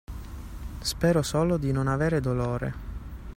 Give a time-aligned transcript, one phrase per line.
[0.79, 2.73] Spero solo di non avere dolore.